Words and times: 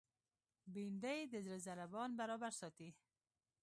بېنډۍ 0.73 1.19
د 1.33 1.35
زړه 1.45 1.57
ضربان 1.67 2.09
برابر 2.19 2.51
ساتي 2.59 2.89